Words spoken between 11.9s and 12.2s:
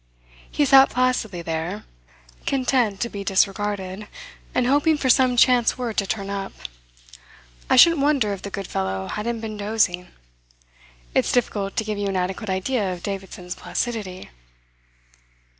you an